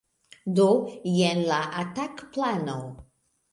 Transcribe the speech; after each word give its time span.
Do, 0.59 0.65
jen 1.17 1.43
la 1.51 1.61
atak-plano 1.83 2.81